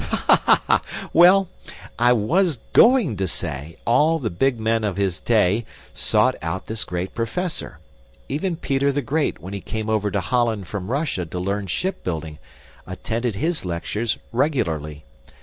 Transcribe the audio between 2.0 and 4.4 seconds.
was GOING to say, all the